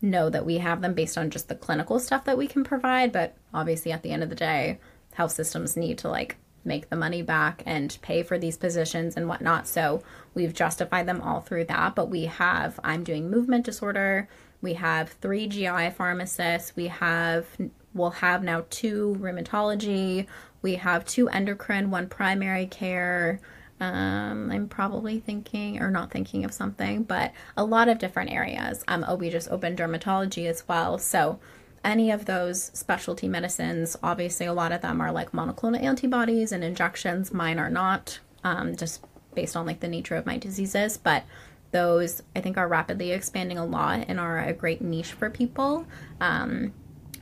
[0.00, 3.12] know that we have them based on just the clinical stuff that we can provide.
[3.12, 4.78] But obviously, at the end of the day,
[5.14, 9.28] health systems need to like make the money back and pay for these positions and
[9.28, 9.66] whatnot.
[9.66, 10.02] So
[10.34, 11.94] we've justified them all through that.
[11.94, 14.28] But we have, I'm doing movement disorder.
[14.60, 16.74] We have three GI pharmacists.
[16.76, 17.46] We have,
[17.94, 20.26] we'll have now two rheumatology.
[20.66, 23.38] We have two endocrine, one primary care.
[23.78, 28.82] Um, I'm probably thinking or not thinking of something, but a lot of different areas.
[28.88, 30.98] Um, oh, we just opened dermatology as well.
[30.98, 31.38] So
[31.84, 36.64] any of those specialty medicines, obviously a lot of them are like monoclonal antibodies and
[36.64, 37.32] injections.
[37.32, 39.04] Mine are not, um, just
[39.36, 41.22] based on like the nature of my diseases, but
[41.70, 45.86] those I think are rapidly expanding a lot and are a great niche for people.
[46.20, 46.72] Um,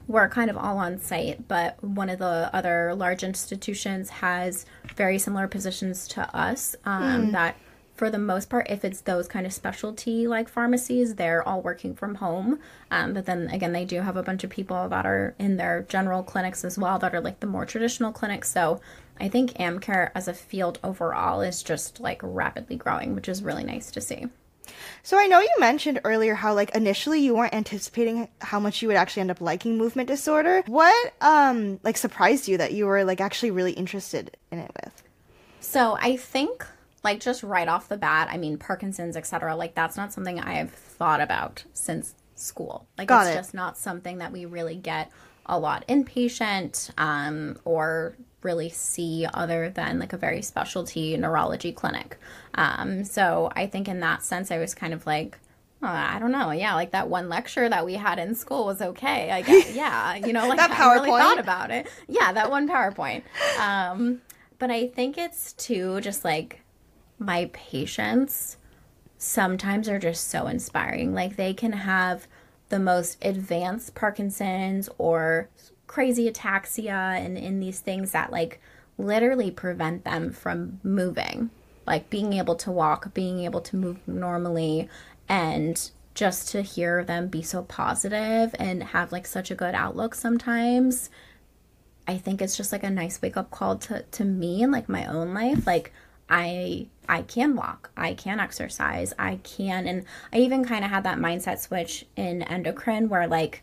[0.06, 5.18] we're kind of all on site, but one of the other large institutions has very
[5.18, 6.76] similar positions to us.
[6.84, 7.32] Um, mm.
[7.32, 7.56] That,
[7.94, 11.94] for the most part, if it's those kind of specialty like pharmacies, they're all working
[11.94, 12.58] from home.
[12.90, 15.82] Um, but then again, they do have a bunch of people that are in their
[15.88, 18.50] general clinics as well that are like the more traditional clinics.
[18.50, 18.80] So
[19.18, 23.64] I think AmCare as a field overall is just like rapidly growing, which is really
[23.64, 24.26] nice to see.
[25.02, 28.88] So I know you mentioned earlier how like initially you weren't anticipating how much you
[28.88, 30.62] would actually end up liking movement disorder.
[30.66, 35.02] What um like surprised you that you were like actually really interested in it with?
[35.60, 36.66] So I think
[37.02, 39.54] like just right off the bat, I mean Parkinson's, etc.
[39.56, 42.86] Like that's not something I have thought about since school.
[42.96, 43.38] Like Got it's it.
[43.38, 45.10] just not something that we really get
[45.46, 52.18] a lot inpatient um, or really see other than like a very specialty neurology clinic.
[52.54, 55.38] Um, so I think in that sense, I was kind of like,
[55.82, 56.50] oh, I don't know.
[56.50, 59.30] Yeah, like that one lecture that we had in school was okay.
[59.30, 60.88] I guess, yeah, you know, like that PowerPoint.
[60.88, 61.88] I really thought about it.
[62.08, 63.22] Yeah, that one PowerPoint.
[63.58, 64.20] Um,
[64.58, 66.60] but I think it's too just like
[67.18, 68.58] my patients
[69.18, 71.14] sometimes are just so inspiring.
[71.14, 72.26] Like they can have
[72.68, 75.48] the most advanced Parkinson's or
[75.94, 78.60] crazy ataxia and in these things that like
[78.98, 81.50] literally prevent them from moving.
[81.86, 84.88] Like being able to walk being able to move normally
[85.28, 90.14] and just to hear them be so positive and have like such a good outlook
[90.14, 91.10] sometimes
[92.06, 94.88] i think it's just like a nice wake up call to to me and like
[94.88, 95.64] my own life.
[95.64, 95.92] Like
[96.28, 97.92] i i can walk.
[97.96, 99.12] I can exercise.
[99.16, 103.62] I can and i even kind of had that mindset switch in endocrine where like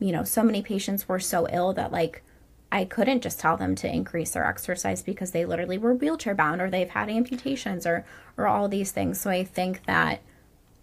[0.00, 2.22] you know, so many patients were so ill that like
[2.72, 6.60] I couldn't just tell them to increase their exercise because they literally were wheelchair bound
[6.60, 8.04] or they've had amputations or
[8.36, 9.20] or all these things.
[9.20, 10.22] So I think that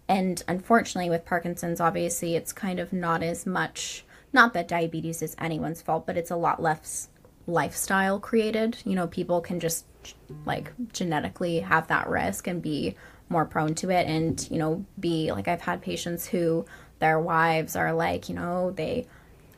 [0.08, 5.34] and unfortunately with Parkinson's obviously it's kind of not as much not that diabetes is
[5.38, 7.08] anyone's fault, but it's a lot less
[7.46, 8.78] lifestyle created.
[8.84, 9.86] You know, people can just
[10.44, 12.94] like genetically have that risk and be
[13.30, 16.66] more prone to it and, you know, be like I've had patients who
[16.98, 19.06] their wives are like, you know, they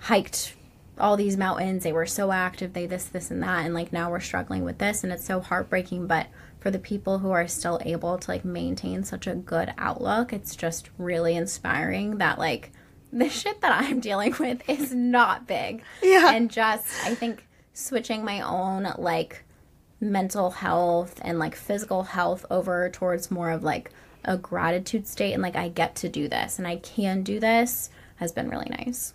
[0.00, 0.54] hiked
[0.98, 4.10] all these mountains, they were so active, they this, this, and that, and like now
[4.10, 6.06] we're struggling with this, and it's so heartbreaking.
[6.06, 6.26] But
[6.58, 10.54] for the people who are still able to like maintain such a good outlook, it's
[10.54, 12.70] just really inspiring that like
[13.12, 15.82] the shit that I'm dealing with is not big.
[16.02, 16.32] Yeah.
[16.32, 19.44] And just, I think switching my own like
[20.00, 23.90] mental health and like physical health over towards more of like
[24.24, 27.90] a gratitude state and like I get to do this and I can do this
[28.16, 29.14] has been really nice.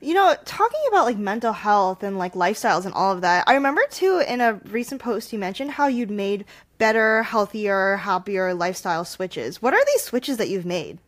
[0.00, 3.54] You know, talking about like mental health and like lifestyles and all of that, I
[3.54, 6.44] remember too in a recent post you mentioned how you'd made
[6.78, 9.60] better, healthier, happier lifestyle switches.
[9.60, 10.98] What are these switches that you've made?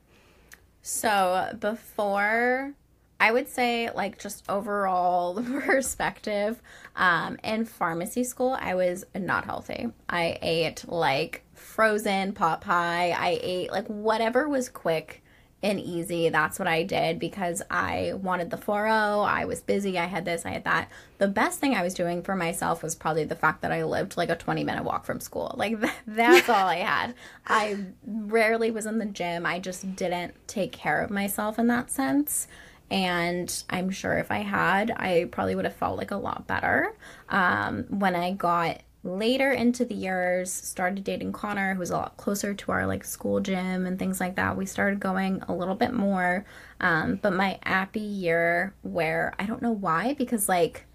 [0.83, 2.75] So, before
[3.20, 6.61] I would say, like, just overall perspective,
[6.96, 9.88] um, in pharmacy school, I was not healthy.
[10.09, 13.14] I ate like frozen pot pie.
[13.16, 15.22] I ate like whatever was quick
[15.62, 16.29] and easy.
[16.29, 19.96] That's what I did because I wanted the 4 I was busy.
[19.96, 20.90] I had this, I had that.
[21.18, 24.16] The best thing I was doing for myself was probably the fact that I lived
[24.16, 25.55] like a 20 minute walk from school.
[25.62, 27.14] Like that's all I had.
[27.46, 29.46] I rarely was in the gym.
[29.46, 32.48] I just didn't take care of myself in that sense.
[32.90, 36.94] And I'm sure if I had, I probably would have felt like a lot better.
[37.29, 42.16] Um, when I got later into the years started dating connor who was a lot
[42.16, 45.74] closer to our like school gym and things like that we started going a little
[45.74, 46.44] bit more.
[46.80, 50.86] Um, but my APPE year where i don't know why because like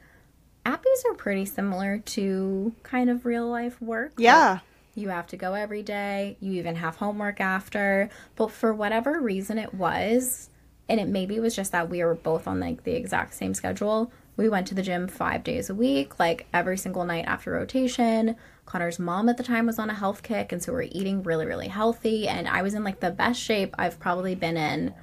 [0.65, 4.11] APPEs are pretty similar to kind of real life work.
[4.17, 4.51] Yeah.
[4.51, 4.61] like,
[4.95, 8.09] you have to go every day you even have homework after.
[8.35, 10.49] But for whatever reason it was
[10.89, 14.11] and it maybe was just that we were both on like the exact same schedule
[14.37, 18.35] we went to the gym five days a week, like every single night after rotation.
[18.65, 21.23] Connor's mom at the time was on a health kick, and so we are eating
[21.23, 22.27] really, really healthy.
[22.27, 24.93] And I was in like the best shape I've probably been in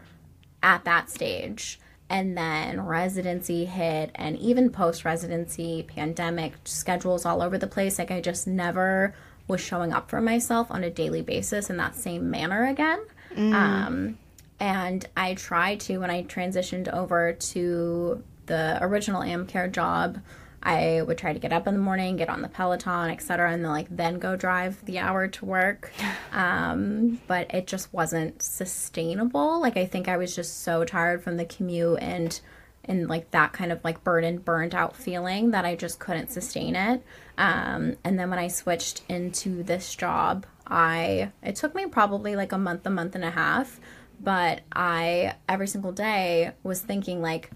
[0.63, 1.81] at that stage.
[2.09, 7.99] And then residency hit, and even post residency, pandemic schedules all over the place.
[7.99, 9.15] Like I just never
[9.49, 13.05] was showing up for myself on a daily basis in that same manner again.
[13.35, 13.53] Mm.
[13.53, 14.19] Um,
[14.65, 20.23] and I tried to when I transitioned over to the original AmCare job,
[20.63, 23.63] I would try to get up in the morning, get on the Peloton, etc., and
[23.63, 25.93] then like then go drive the hour to work.
[26.33, 29.61] Um, but it just wasn't sustainable.
[29.61, 32.41] Like I think I was just so tired from the commute and
[32.87, 36.75] and like that kind of like burden burnt out feeling that I just couldn't sustain
[36.75, 37.05] it.
[37.39, 42.51] Um, and then when I switched into this job, I it took me probably like
[42.51, 43.79] a month, a month and a half,
[44.25, 47.51] but I every single day was thinking like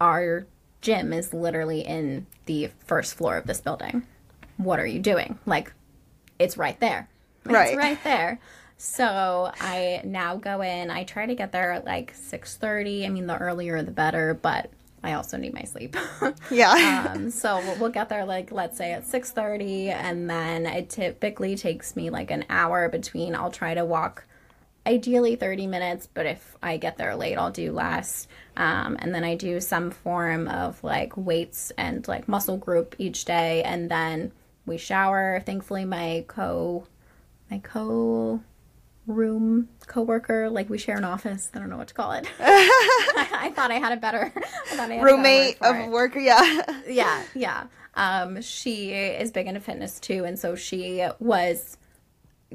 [0.00, 0.46] our
[0.80, 4.04] gym is literally in the first floor of this building.
[4.58, 5.38] What are you doing?
[5.46, 5.72] Like
[6.38, 7.08] it's right there.
[7.44, 7.68] Right.
[7.68, 8.38] It's right there.
[8.76, 10.90] So I now go in.
[10.90, 13.06] I try to get there at like six thirty.
[13.06, 14.70] I mean, the earlier the better, but
[15.02, 15.96] I also need my sleep.
[16.50, 17.12] Yeah.
[17.14, 20.90] um, so we'll, we'll get there like let's say at six thirty, and then it
[20.90, 23.34] typically takes me like an hour between.
[23.34, 24.26] I'll try to walk,
[24.86, 28.26] ideally thirty minutes, but if I get there late, I'll do less.
[28.56, 33.24] Um, and then I do some form of like weights and like muscle group each
[33.24, 34.32] day, and then
[34.66, 35.42] we shower.
[35.44, 36.86] Thankfully, my co
[37.50, 38.40] my co
[39.06, 43.52] room coworker like we share an office i don't know what to call it I,
[43.54, 46.18] thought i had a better I thought I had a better Roommate word of worker.
[46.20, 46.62] Yeah.
[46.88, 47.64] yeah yeah
[47.96, 51.76] um she is big into fitness too and so she was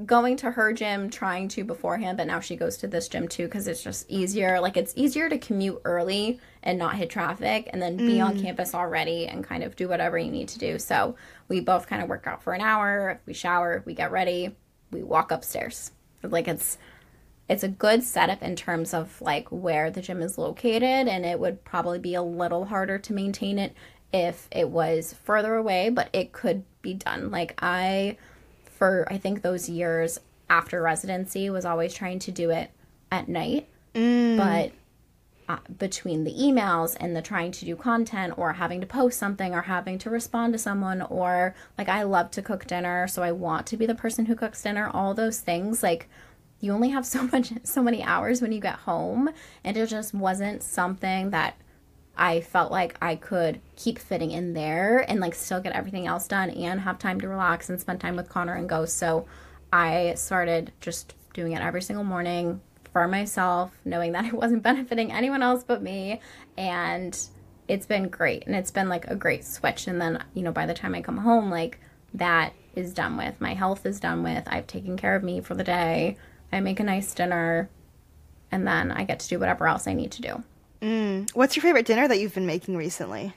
[0.06, 3.46] going to her gym trying to beforehand but now she goes to this gym too
[3.46, 4.60] because it's just easier.
[4.60, 8.42] Like it's easier to commute early and not hit traffic and then be on mm.
[8.42, 10.80] campus already and kind of do whatever you need to do.
[10.80, 11.16] So
[11.48, 14.56] we both kind of work out for an hour we shower we get ready
[14.92, 15.92] we walk upstairs.
[16.24, 16.78] Like it's
[17.48, 21.40] it's a good setup in terms of like where the gym is located and it
[21.40, 23.74] would probably be a little harder to maintain it
[24.14, 27.32] if it was further away but it could be done.
[27.32, 28.18] Like i
[28.80, 30.20] for i think those years
[30.50, 32.72] after residency was always trying to do it
[33.12, 33.68] at night.
[34.38, 34.72] But
[35.48, 39.54] uh, between the emails and the trying to do content or having to post something
[39.54, 43.32] or having to respond to someone or like I love to cook dinner so I
[43.32, 46.08] want to be the person who cooks dinner all those things like
[46.60, 49.30] you only have so much so many hours when you get home.
[49.64, 51.56] And it just wasn't something that
[52.20, 56.28] I felt like I could keep fitting in there and like still get everything else
[56.28, 58.98] done and have time to relax and spend time with Connor and Ghost.
[58.98, 59.26] So
[59.72, 62.60] I started just doing it every single morning
[62.92, 66.20] for myself, knowing that it wasn't benefiting anyone else but me.
[66.58, 67.18] And
[67.70, 68.46] it's been great.
[68.46, 69.88] And it's been like a great switch.
[69.88, 71.80] And then, you know, by the time I come home, like
[72.14, 73.40] that is done with.
[73.40, 74.44] My health is done with.
[74.48, 76.18] I've taken care of me for the day.
[76.52, 77.70] I make a nice dinner.
[78.52, 80.44] And then I get to do whatever else I need to do.
[80.82, 83.34] What's your favorite dinner that you've been making recently?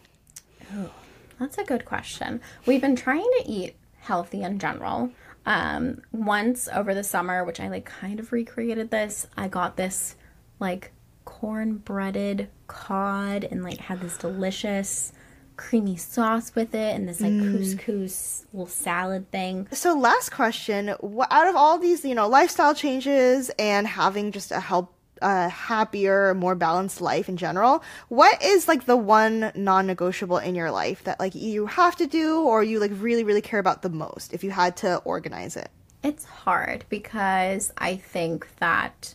[1.38, 2.40] That's a good question.
[2.66, 5.10] We've been trying to eat healthy in general.
[5.44, 10.14] Um, once over the summer, which I like kind of recreated this, I got this
[10.60, 10.92] like
[11.24, 15.12] corn breaded cod and like had this delicious
[15.56, 19.66] creamy sauce with it and this like couscous little salad thing.
[19.72, 24.52] So, last question: wh- Out of all these, you know, lifestyle changes and having just
[24.52, 30.38] a help, a happier, more balanced life in general, what is like the one non-negotiable
[30.38, 33.60] in your life that like you have to do or you like really, really care
[33.60, 35.70] about the most if you had to organize it?
[36.02, 39.14] It's hard because I think that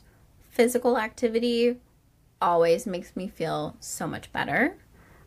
[0.50, 1.78] physical activity
[2.42, 4.78] always makes me feel so much better.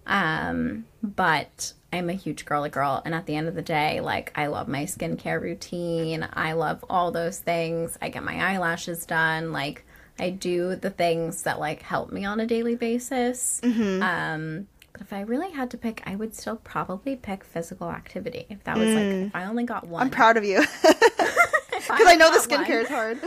[0.07, 4.33] Um, but I'm a huge girly girl, and at the end of the day, like
[4.37, 6.27] I love my skincare routine.
[6.33, 7.99] I love all those things.
[8.01, 9.53] I get my eyelashes done.
[9.53, 9.85] Like
[10.21, 13.61] I do the things that like help me on a daily basis.
[13.63, 14.03] Mm-hmm.
[14.03, 18.47] Um, but if I really had to pick, I would still probably pick physical activity.
[18.49, 19.35] If that was like, if mm.
[19.35, 20.63] I only got one, I'm proud of you.
[21.81, 22.83] Because I know the skincare one.
[22.83, 23.19] is hard.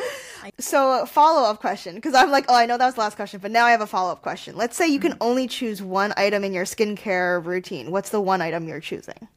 [0.59, 1.95] So, follow up question.
[1.95, 3.81] Because I'm like, oh, I know that was the last question, but now I have
[3.81, 4.55] a follow up question.
[4.55, 5.23] Let's say you can mm-hmm.
[5.23, 7.91] only choose one item in your skincare routine.
[7.91, 9.27] What's the one item you're choosing?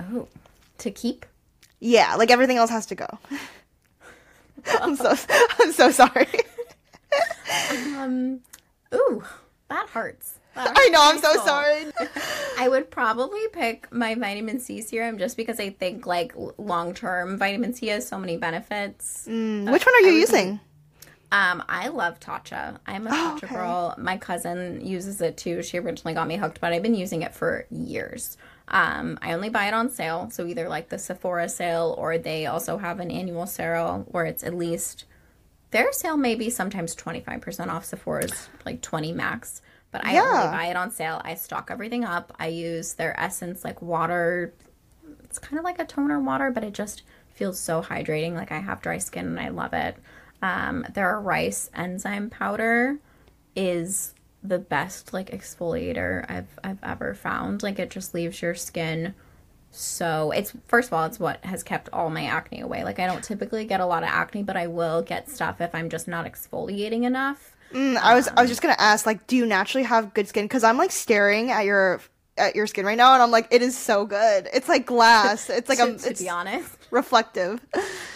[0.00, 0.28] Oh,
[0.78, 1.26] to keep.
[1.80, 3.06] Yeah, like everything else has to go.
[4.80, 5.14] I'm so
[5.58, 6.28] I'm so sorry.
[7.96, 8.40] Um,
[8.94, 9.24] ooh,
[9.68, 10.38] that hurts.
[10.54, 11.44] That I know, I'm so soul.
[11.44, 11.84] sorry.
[12.58, 17.36] I would probably pick my vitamin C serum just because I think like long term
[17.38, 19.26] vitamin C has so many benefits.
[19.28, 20.60] Mm, Which one are you using?
[21.32, 22.78] Um, I love Tatcha.
[22.86, 23.54] I'm a Oh, Tatcha okay.
[23.54, 23.94] girl.
[23.98, 25.62] My cousin uses it too.
[25.62, 28.38] She originally got me hooked, but I've been using it for years.
[28.68, 32.46] Um, I only buy it on sale, so either like the Sephora sale or they
[32.46, 35.04] also have an annual sale where it's at least
[35.70, 39.62] their sale may be sometimes 25% off Sephora's like 20 max.
[39.92, 40.22] But I Yeah.
[40.22, 41.20] only buy it on sale.
[41.24, 42.32] I stock everything up.
[42.38, 44.52] I use their essence like water.
[45.24, 47.02] It's kind of like a toner water, but it just
[47.34, 48.34] feels so hydrating.
[48.34, 49.96] Like I have dry skin and I love it.
[50.42, 52.98] Um, their rice enzyme powder
[53.54, 57.62] is the best like exfoliator I've I've ever found.
[57.62, 59.14] Like it just leaves your skin
[59.76, 62.82] so it's first of all it's what has kept all my acne away.
[62.82, 65.74] Like I don't typically get a lot of acne, but I will get stuff if
[65.74, 67.56] I'm just not exfoliating enough.
[67.72, 70.44] Mm, I was I was just gonna ask, like, do you naturally have good skin?
[70.44, 72.00] Because I'm like staring at your
[72.38, 74.48] at your skin right now, and I'm like, it is so good.
[74.52, 75.50] It's like glass.
[75.50, 76.76] It's like to, a to it's be honest.
[76.90, 77.60] Reflective.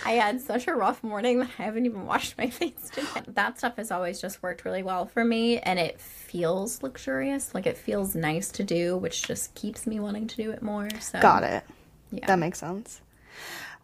[0.05, 3.23] I had such a rough morning that I haven't even washed my face today.
[3.29, 7.55] That stuff has always just worked really well for me, and it feels luxurious.
[7.55, 10.89] Like it feels nice to do, which just keeps me wanting to do it more.
[11.01, 11.65] So Got it.
[12.11, 12.27] Yeah.
[12.27, 13.01] That makes sense.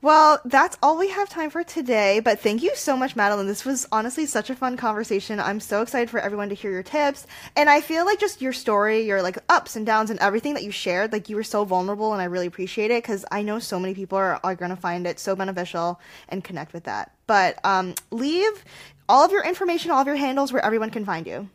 [0.07, 3.48] Well, that's all we have time for today, but thank you so much, Madeline.
[3.48, 5.40] This was honestly such a fun conversation.
[5.40, 7.26] I'm so excited for everyone to hear your tips.
[7.57, 10.62] And I feel like just your story, your like ups and downs and everything that
[10.62, 13.59] you shared, like you were so vulnerable and I really appreciate it because I know
[13.59, 17.11] so many people are, are going to find it so beneficial and connect with that.
[17.26, 18.64] But um, leave
[19.09, 21.48] all of your information, all of your handles where everyone can find you.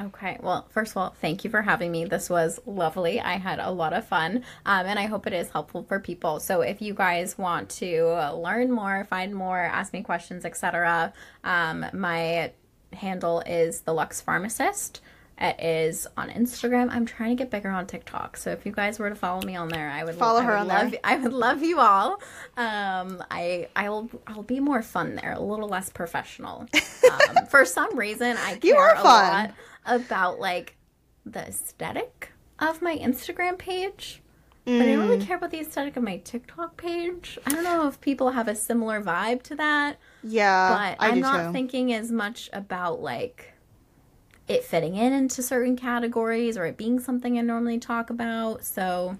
[0.00, 0.38] Okay.
[0.40, 2.04] Well, first of all, thank you for having me.
[2.04, 3.20] This was lovely.
[3.20, 6.38] I had a lot of fun, um, and I hope it is helpful for people.
[6.38, 11.84] So, if you guys want to learn more, find more, ask me questions, etc., um,
[11.92, 12.52] my
[12.92, 15.00] handle is the Luxe Pharmacist.
[15.40, 16.88] It is on Instagram.
[16.90, 18.36] I'm trying to get bigger on TikTok.
[18.36, 20.52] So if you guys were to follow me on there, I would Follow I her
[20.54, 21.00] would on love, there.
[21.04, 22.20] I would love you all.
[22.56, 26.66] Um, I I'll I'll be more fun there, a little less professional.
[27.08, 29.04] Um, for some reason, I care You are a fun.
[29.04, 29.50] lot
[29.88, 30.76] about like
[31.26, 34.22] the aesthetic of my Instagram page.
[34.64, 35.08] But I don't Mm.
[35.08, 37.38] really care about the aesthetic of my TikTok page.
[37.46, 41.14] I don't know if people have a similar vibe to that Yeah, but I I'm
[41.16, 41.52] do not too.
[41.52, 43.54] thinking as much about like
[44.46, 48.64] it fitting in into certain categories or it being something I normally talk about.
[48.64, 49.18] So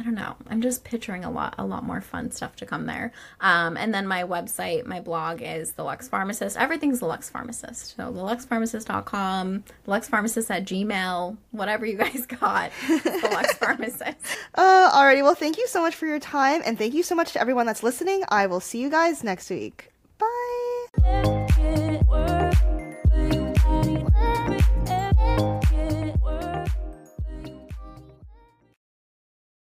[0.00, 0.34] I don't know.
[0.48, 3.12] I'm just picturing a lot, a lot more fun stuff to come there.
[3.42, 6.56] Um, and then my website, my blog is the Luxe Pharmacist.
[6.56, 7.96] Everything's the Luxe Pharmacist.
[7.96, 13.52] So the luxepharmacist.com, the Luxe Pharmacist at Gmail, whatever you guys got, it's the Luxe
[13.58, 14.16] Pharmacist.
[14.54, 15.22] Uh, alrighty.
[15.22, 17.66] Well, thank you so much for your time, and thank you so much to everyone
[17.66, 18.22] that's listening.
[18.30, 19.92] I will see you guys next week.
[20.16, 20.86] Bye.
[21.02, 22.54] Make it work.